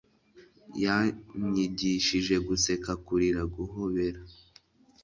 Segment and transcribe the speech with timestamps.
[0.83, 4.19] yanyigishije guseka kurira guhobera